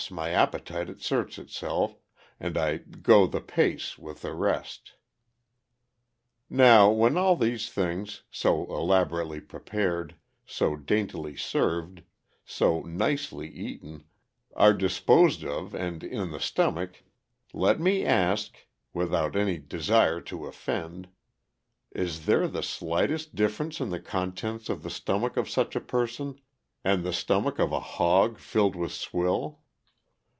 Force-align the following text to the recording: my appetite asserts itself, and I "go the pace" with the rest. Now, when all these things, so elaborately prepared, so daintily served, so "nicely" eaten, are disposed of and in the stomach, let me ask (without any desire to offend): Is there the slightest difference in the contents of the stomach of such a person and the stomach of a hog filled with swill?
my 0.09 0.31
appetite 0.31 0.89
asserts 0.89 1.37
itself, 1.37 1.99
and 2.39 2.57
I 2.57 2.77
"go 2.77 3.27
the 3.27 3.39
pace" 3.39 3.99
with 3.99 4.23
the 4.23 4.33
rest. 4.33 4.93
Now, 6.49 6.89
when 6.89 7.17
all 7.19 7.35
these 7.35 7.69
things, 7.69 8.23
so 8.31 8.65
elaborately 8.75 9.39
prepared, 9.39 10.15
so 10.43 10.75
daintily 10.75 11.35
served, 11.35 12.01
so 12.43 12.81
"nicely" 12.81 13.47
eaten, 13.47 14.05
are 14.55 14.73
disposed 14.73 15.45
of 15.45 15.75
and 15.75 16.03
in 16.03 16.31
the 16.31 16.39
stomach, 16.39 17.03
let 17.53 17.79
me 17.79 18.03
ask 18.03 18.55
(without 18.95 19.35
any 19.35 19.59
desire 19.59 20.19
to 20.21 20.47
offend): 20.47 21.09
Is 21.91 22.25
there 22.25 22.47
the 22.47 22.63
slightest 22.63 23.35
difference 23.35 23.79
in 23.79 23.89
the 23.91 23.99
contents 24.01 24.67
of 24.67 24.81
the 24.81 24.89
stomach 24.89 25.37
of 25.37 25.47
such 25.47 25.75
a 25.75 25.79
person 25.79 26.41
and 26.83 27.03
the 27.03 27.13
stomach 27.13 27.59
of 27.59 27.71
a 27.71 27.79
hog 27.79 28.39
filled 28.39 28.75
with 28.75 28.93
swill? 28.93 29.59